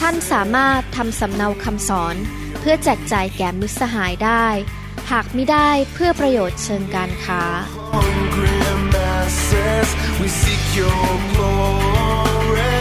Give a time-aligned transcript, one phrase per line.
[0.00, 2.16] ท่านสามารถทำสำเนาคำสอน
[2.60, 4.46] เพื่อแจกจ่ายแก่มิตรสหายได้
[5.10, 7.42] หากไม่ได้เพื่อประโยชน์เชิงการค้า
[7.94, 8.58] hungry
[8.94, 9.88] masses,
[10.20, 12.74] we seek your glory.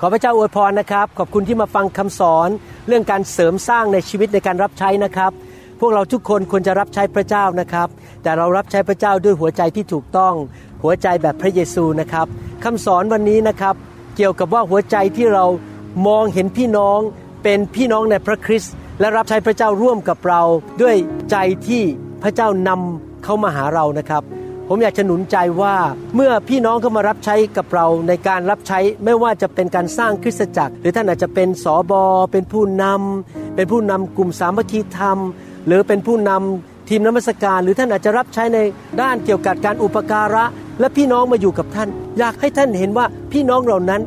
[0.00, 2.48] ขอพระเจ้าอวยพรนะครับ ขอบคุณที่มาฟังคำสอน
[2.88, 5.32] เรื่องการเสริมสร้างในชีวิตในการรับใช้นะครับ
[5.80, 7.88] พวกเราทุกคนควรจะรับใช้พระเจ้านะครับ
[8.22, 10.34] แต่เรารับใช้พระเจ้าด้วยหัวใจที่ถูกต้อง
[10.82, 12.26] หัวใจแบบพระเยซูนะครับ
[12.64, 13.74] คำสอนวันนี้นะครับ
[14.16, 15.44] เกี่ยวกับว่าหัวใจที่เรา
[16.06, 16.98] มองเห็นพี่น้อง
[17.42, 20.42] เป็นพี่น้องในพระคริสต์และรับใช้พระเจ้าร่วมกับเรา
[20.82, 20.96] ด้วย
[21.30, 21.36] ใจ
[21.68, 21.82] ที่
[22.22, 24.22] พระเจ้านำเข้ามาหาเรานะครับ
[24.68, 25.76] ผมอยากจะหนุนใจว่า
[26.14, 35.18] เมื่อพี่น้องเข้ามารับใช้กับเราในการรับใช้ไม่ว่าจะเป็นการสร้างคริสตจักร หรือท่านอาจจะเป็นสอบอเป็นผู้นำเป็นผู้นำกลุ่มสามัคคีธรรม
[35.66, 38.58] หรือเป็นผู้นำทีมนมัสการ หรือท่านอาจจะรับใช้ใน
[39.00, 40.44] ด้านเกี่ยวกับการอุปการะ
[40.80, 44.02] และพี่น้องมาอยู่กับท่าน อยากให้ท่านเห็นว่าพี่น้องเหล่านั้น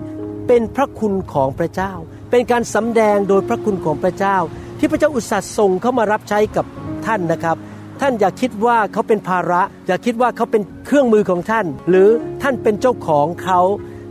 [0.48, 1.94] เป็นพระคุณของพระเจ้า
[2.32, 4.38] เป็นการสำแดงโดยพระคุณของพระเจ้า
[4.80, 6.66] ที่พระเจ้าอุตส่าห์ส่งเข้ามารับใช้กับ
[7.06, 7.58] ท่านนะครับ
[8.02, 12.10] ท่านอย่าคิดว่าเขาเป็นภาระ อย่าคิดว่าเขาเป็นเครื่องมือของท่าน หรือ
[12.42, 13.60] ท่านเป็นเจ้าของเขา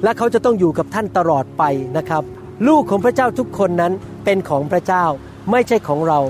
[0.02, 1.62] และเขาจะต้องอยู่กับท่านตลอดไป
[1.96, 2.22] นะครับ
[2.68, 3.92] ลูกของพระเจ้าทุกคนนั้น
[4.24, 5.04] เป็นของพระเจ้า
[5.50, 6.20] ไม่ใช่ของเรา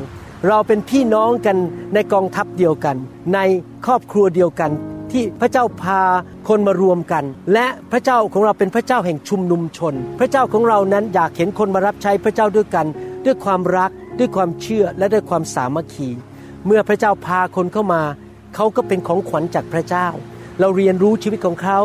[0.48, 1.56] เราเป็นพี่น้องกัน
[1.94, 2.96] ในกองทัพเดียวกัน
[3.34, 3.38] ใน
[3.86, 4.70] ครอบครัวเดียวกัน
[5.12, 6.00] ที่พระเจ้าพา
[6.48, 12.86] คนมารวมกัน และพระเจ้าของเราเป็นพระเจ้าแห่งชุมนุมชน พระเจ้าของเรานั้นอยากเห็นคนมารับใช้พระเจ้าด้วยกัน
[13.24, 16.08] ด้วยความรักด้วยความเชื่อและด้วยความสามัคคี
[16.66, 18.02] เมื่อพระเจ้าพาคนเข้ามา
[18.54, 20.06] เขาก็เป็นของขวัญจากพระเจ้า
[20.60, 21.78] เราเรียนรู้ชีวิตของเขา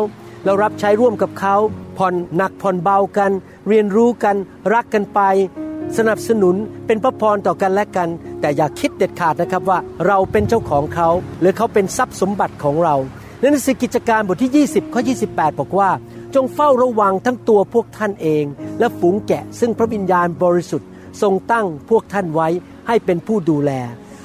[0.44, 1.56] เรารับใช้ร่วมกับเขา
[1.98, 3.30] ผ่อนหนักผ่อนเบากัน
[3.68, 4.36] เรียนรู้กัน
[4.74, 5.20] รักกันไป
[5.96, 6.56] สนับสนุน
[6.86, 8.08] เป็นพระพรต่อกันและกัน
[8.40, 11.08] แต่อย่าคิดเด็ดขาดนะครับว่าเราเป็นเจ้าของเขา
[11.40, 12.96] หรือเขาเป็นทรัพย์สมบัติของเรา
[13.40, 15.00] ในหนังสือกิจการบทที่ 20ข้อ
[15.30, 15.90] 28 บอกว่า
[16.34, 18.44] จงเฝ้าระวังทั้งตัวพวกท่านเอง
[18.78, 20.88] และฝูงแกะ ซึ่งพระวิญญาณบริสุทธิ์
[21.22, 22.48] ทรงตั้งพวกท่านไว้
[22.88, 23.72] ให้เป็นผู้ดูแล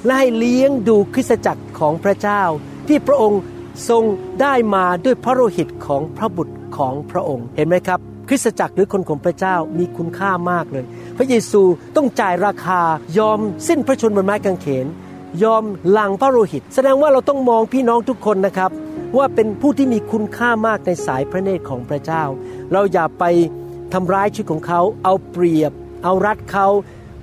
[0.04, 2.42] และให้เลี้ยงดูคริสตจักรของพระเจ้า
[2.88, 3.40] ที่พระองค์
[3.88, 4.02] ทรง
[4.40, 10.84] ได้มาด้วยพระโลหิตของพระบุตรของพระองค์ เห็นไหมครับ คริสตจักรหรือคนของพระเจ้ามีคุณค่ามากเลย
[11.16, 11.62] พระเยซู
[11.96, 12.80] ต้องจ่ายราคา
[13.18, 13.38] ยอม
[13.68, 14.86] สิ้นพระชนม์บนไม้กางเขน
[15.42, 18.70] ยอมหลังพระโลหิต แสดงว่าเราต้องมองพี่น้องทุกคนนะครับ
[19.16, 22.22] ว่าเป็นผู้ที่มีคุณค่ามากในสายพระเนตรของพระเจ้า
[22.72, 23.24] เราอย่าไป
[23.92, 25.72] ทำร้ายชีวิตของเขา เอาเปรียบ
[26.04, 26.66] เอารัดเขา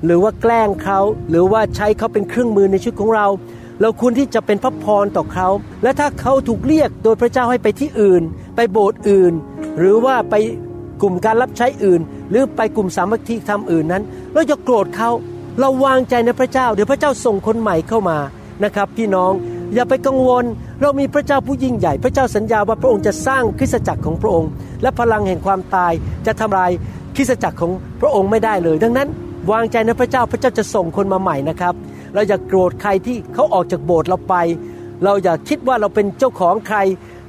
[0.06, 3.28] หรือว่าแกล้งเขาหรือว่าใช้เขาเป็นเครื่องมือในชีวิตของเรา
[3.82, 5.48] เราควรที่จะเป็นพระพรต่อเขา
[5.84, 8.24] และถ้าเขาถูกเรียกโดยพระเจ้าให้ไปที่อื่น
[8.56, 9.34] ไปโบสถ์อื่น
[9.78, 10.36] หรือว่าไป
[11.02, 14.04] กลุ่มการรับใช้อื่น หรือไปกลุ่มสามัคคีธรรมอื่นนั้น
[14.34, 15.10] เราจะโกรธเขา
[15.60, 18.18] เราวางใจในพระเจ้า เดี๋ยวพระเจ้าส่งคนใหม่เข้ามา
[18.64, 19.32] นะครับ พี่น้อง
[19.74, 20.44] อย่าไปกังวล
[20.82, 24.50] เรามีพระเจ้าผู้ยิ่งใหญ่ พระเจ้าสัญญาว่าพระองค์จะสร้างคริสตจักรของพระองค์
[24.82, 25.94] และพลังแห่งความตาย
[26.26, 26.72] จะทำลาย
[27.16, 29.08] คริสตจักรของพระองค์ไม่ได้เลย ดังนั้น
[29.52, 31.74] วางใจในพระเจ้าพระเจ้าจะส่งคนมาใหม่นะครับ
[32.14, 34.36] เราอย่าโกรธใครที่เขาออกจากโบสถ์เราไป
[35.04, 36.78] เราอย่าคิดว่าเราเป็นเจ้าของใคร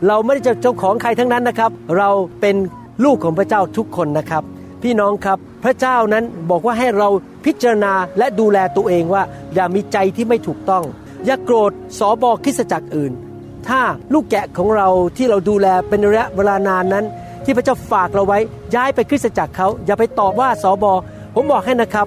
[0.09, 2.09] เราไม่ได้จะเจ้าของใครทั้งนั้นนะครับ เรา
[2.41, 2.56] เป็น
[3.04, 4.42] ลูกของพระเจ้าทุกคนนะครับ
[4.82, 7.08] พี่น้องครับพระเจ้านั้นบอกว่าให้เรา
[7.44, 9.22] พิจารณาและดูแลตัวเองว่า
[9.54, 10.84] อย่ามีใจที่ไม่ถูกต้อง
[11.24, 13.12] อย่าโกรธสอบอคริสจักรอื่น
[13.68, 13.80] ถ้า
[14.12, 17.04] ลูกแกะของเราที่เราดูแลเป็นระยะเวลานานนั้น
[17.44, 18.38] ที่พระเจ้าฝากเราไว้
[18.74, 20.92] ย้ายไปคริสจักรเขาอย่าไปตอบว่าสอบอ
[21.34, 22.06] ผมบอกให้นะครับ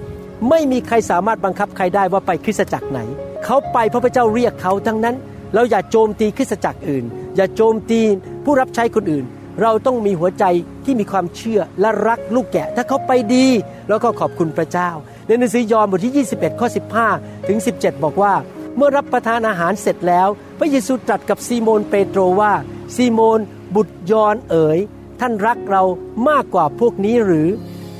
[0.49, 2.99] ไม่มีใครสามารถบังคับใครได้ว่าไปคริสจักรไหน
[3.45, 5.15] เขาไปเพราะพระเจ้าเรียกเขาดังนั้น
[5.53, 7.03] เราอย่าโจมตีคริสจักรอื่น
[7.35, 8.01] อย่าโจมตี
[8.43, 9.25] ผู้รับใช้คนอื่น
[9.61, 10.45] เราต้องมีหัวใจ
[10.85, 13.47] ที่มีความเชื่อและรักลูกแกะ ถ้าเขาไปดี
[13.89, 14.89] แล้วก็ขอบคุณพระเจ้า
[15.27, 16.67] ในหนังสือยอห์นบทที่ 21 ข้อ
[17.07, 18.33] 15 ถึง 17 บอกว่า
[18.75, 20.27] เมื่อรับประทานอาหารเสร็จแล้ว
[20.59, 22.53] พระเยซูตรัสกับซีโมนเปโตรว่า
[22.95, 23.39] ซีโมน
[23.75, 24.79] บุตรยอนเอ๋ย
[25.19, 25.83] ท่านรักเรา
[26.29, 27.47] มากกว่าพวกนี้หรือ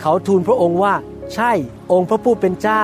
[0.02, 0.94] เขาทูลพระองค์ว่า
[1.34, 1.52] ใช่
[1.92, 2.84] องค์พระผู้เป็นเจ้า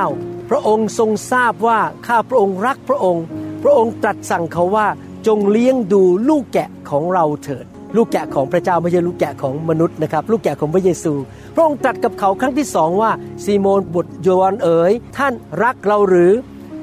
[0.50, 3.26] พระองค์ทรงทราบว่าข้าพระองค์รักพระองค์
[3.64, 4.88] พระองค์ตรัสสั่งเขาว่า
[5.28, 7.66] จงเลี้ยงดูลูกแกะของเราเถิด
[7.96, 11.14] ลูกแกะของพระเจ้าไม่ใช่ลูกแกะของมนุษย์นะครับ ลูกแกะของพระเยซู
[11.56, 13.12] พระองค์ตรัสกับเขาครั้งที่สองว่า
[13.44, 15.34] ซีโมนบุตรโยอนเอ๋ยท่าน
[15.64, 16.34] รักเราหรือ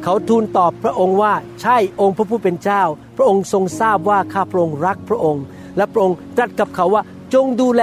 [0.03, 2.83] เขาทูลตอบพระองค์ว่าใช่องค์พระผู้เป็นเจ้า
[3.17, 5.45] พระองค์ทรงทราบว่าข้าพระองค์รักพระองค์
[5.77, 7.03] และพระองค์ตรัสกับเขาว่า
[7.35, 7.83] จงดูแล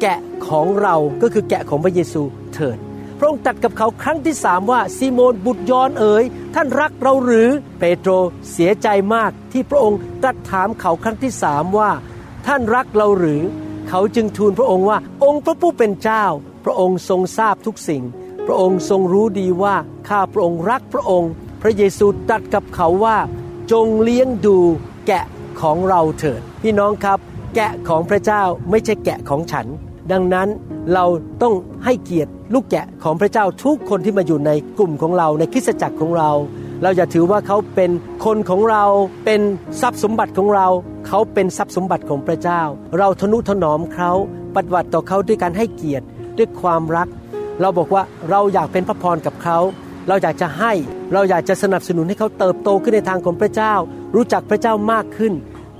[0.00, 0.18] แกะ
[0.48, 2.22] ของเราก็คือแกะของพระเยซู
[2.54, 2.78] เถิด
[3.18, 6.24] พระองค์ตรัสกับเขาครั้งที่สามว่าซีโมนบุตรยอนเอ๋ย
[6.54, 7.48] ท่านรักเราหรือ
[7.78, 8.10] เปโตร
[8.52, 11.90] เสียใจมากที่พระองค์ตรัสถามเขาครั้งที่สามว่า
[12.46, 13.42] ท่านรักเราหรือ
[13.88, 16.24] เขาจึงทูลพระองค์ว่าองค์พระผู้เป็นเจ้า
[16.64, 18.02] พระองค์ทรงทราบทุกสิ่ง
[18.46, 19.76] พระองค์ทรงรู้ดีว่า
[20.08, 21.32] ข้าพระองค์รักพระองค์
[21.62, 23.16] พระเยซูตรัสกับเขาว่า
[23.72, 24.56] จงเลี้ยงดู
[25.06, 25.24] แกะ
[25.60, 27.18] ของเราเถิด พี่น้องครับ
[27.56, 29.66] แกะของพระเจ้าไม่ใช่แกะของฉัน
[30.12, 30.48] ดังนั้น
[30.94, 31.04] เรา
[31.42, 31.54] ต้อง
[31.84, 36.30] ให้เกียรติลูกแกะของพระเจ้าทุกคนที่มาอยู่ในกลุ่มของเราในคริสตจักรของเรา
[36.82, 37.90] เราอย่าถือว่าเขาเป็น
[38.24, 38.84] คนของเรา
[39.24, 39.40] เป็น
[39.80, 40.66] ทรัพย์สมบัติของเรา
[41.06, 42.62] เขาเป็นทรัพย์สมบัติของพระเจ้า
[42.98, 44.10] เราทนุถนอมเขา
[44.54, 46.06] ปฏิบัติต่อเขาด้วยการให้เกียรติ
[46.38, 47.08] ด้วยความรัก
[47.60, 49.58] เราบอกว่าเราอยากเป็นพระพรกับเขา
[50.08, 50.72] เราอยากจะให้
[51.12, 53.74] เราอยากจะสนับสนุนให้เขาเติบโตขึ้นในทางของพระเจ้า
[54.14, 55.32] รู้จักพระเจ้ามากขึ้น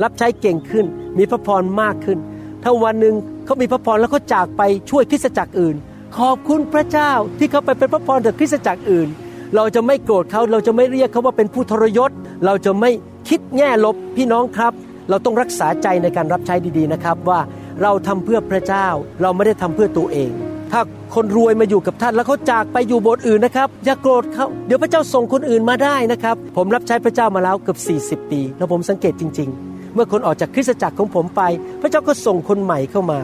[0.02, 0.86] รับใช้เก่งขึ้น
[1.18, 2.18] มีพระพรมากขึ้น
[2.62, 5.76] ถ้าวันหนึ่งเขามีพระพรแล้วเขาจากไปช่วยคริสตจักรอื่น
[6.18, 9.08] ขอบคุณพระเจ้าที่เขาไปเป็นพระพรต่อคริสตจักรอื่น
[9.56, 12.10] เราจะไม่โกรธเขาเราจะไม่เรียกเขาว่าเป็นผู้ทรยศ
[12.44, 12.90] เราจะไม่
[13.28, 14.72] คิดแง่ลบพี่น้องครับ
[15.10, 17.40] เราต้องรักษาใจในการรับใช้ดีๆนะครับ ว่า
[17.82, 18.86] เราทำเพื่อพระเจ้า
[19.22, 20.30] เราไม่ได้ทำเพื่อตัวเอง
[20.72, 20.80] ถ้า
[21.14, 27.78] คนรวยมาอยู่กับท่านแล้วเขาจากไปอยู่โบสถ์อื่นนะครับ อย่าโกรธเขาเดี๋ยวพระเจ้าส่งคนอื่นมาได้นะครับ ผมรับใช้พระเจ้ามาแล้วเกือบ
[28.24, 31.42] 40 ปี แล้วผมสังเกตจริง ๆ เมื่อคนออกจากคริสตจักรของผมไป
[31.80, 33.20] พระเจ้าก็ส่งคนใหม่เข้ามา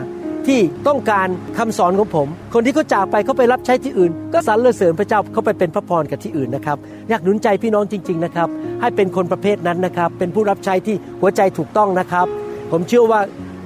[0.49, 1.29] ที่ต้องการ
[1.59, 6.79] คำสอนของผม คนที่เขาจากไปเขาไปรับใช้ที่อื่น ก็สรรเสริญพระเจ้าเขาไปเป็นพระพรกับที่อื่นนะครับ
[7.09, 8.49] อยากหนุนใจพี่น้องจริง ๆนะครับ
[8.81, 12.27] ให้เป็นคนประเภทนั้นนะครับ เป็นผู้รับใช้ที่หัวใจถูกต้องนะครับ
[12.71, 13.21] ผมเชื่อว่า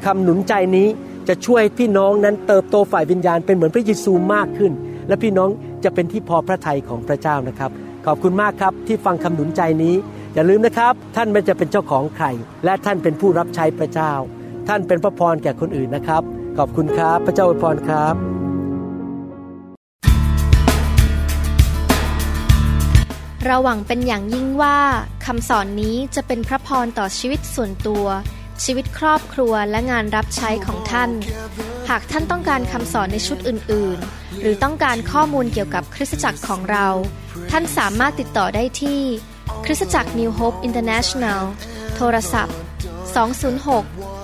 [0.04, 0.86] คำหนุนใจนี้
[1.28, 4.72] จะช่วยพี่น้องนั้นเติบโตฝ่ายวิญญาณเป็นเหมือนพระเยซูมากขึ้น
[5.08, 5.50] และพี่น้อง
[5.84, 7.70] จะเป็นที่พอพระทัยของพระเจ้านะครับ
[8.06, 9.94] ขอบคุณมากครับที่ฟังคำหนุนใจนี้
[10.34, 12.26] อย่าลืมนะครับ ท่านไม่จะเป็นเจ้าของใคร
[12.64, 14.12] และท่านเป็นผู้รับใช้พระเจ้า
[14.68, 16.22] ท่านเป็นพระพรแก่คนอื่นนะครับ
[16.58, 18.14] ขอบคุณครับ พระเจ้าอวยพรครับ
[23.44, 24.78] เราหวังเป็นอย่างยิ่งว่า
[25.26, 28.06] คำสอนนี้จะเป็นพระพรต่อชีวิตส่วนตัว
[28.64, 31.10] ชีวิตครอบครัวและงานรับใช้ของท่าน
[31.88, 36.86] หากท่านต้องการคำสอนในชุดอื่น ๆ หรือต้องการข้อมูลเกี่ยวกับคริสตจักรของเรา
[37.50, 39.00] ท่านสามารถติดต่อได้ที่
[39.64, 41.42] คริสตจักร New Hope International
[41.96, 42.56] โทรศัพท์
[43.24, 44.23] 206